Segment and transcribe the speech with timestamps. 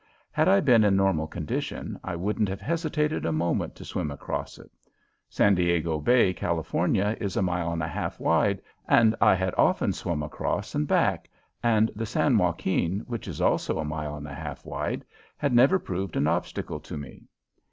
[0.31, 4.59] Had I been in normal condition I wouldn't have hesitated a moment to swim across.
[5.29, 9.93] San Diego Bay, California, is a mile and a half wide, and I had often
[9.93, 11.29] swum across and back,
[11.61, 15.05] and the San Joaquin, which is also a mile and a half wide,
[15.37, 17.27] had never proved an obstacle to me.